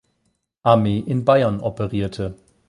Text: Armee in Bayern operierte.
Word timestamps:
Armee 0.63 0.97
in 1.05 1.23
Bayern 1.25 1.59
operierte. 1.59 2.33